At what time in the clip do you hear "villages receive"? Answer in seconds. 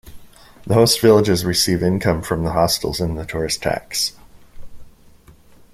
0.99-1.83